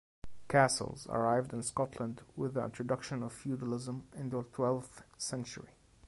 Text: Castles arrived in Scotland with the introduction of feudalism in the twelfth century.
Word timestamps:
Castles 0.49 1.05
arrived 1.11 1.53
in 1.53 1.61
Scotland 1.61 2.23
with 2.35 2.55
the 2.55 2.63
introduction 2.65 3.21
of 3.21 3.31
feudalism 3.31 4.07
in 4.15 4.31
the 4.31 4.41
twelfth 4.41 5.03
century. 5.15 5.75